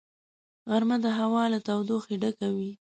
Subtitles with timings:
[0.69, 2.71] غرمه د هوا له تودوخې ډکه وي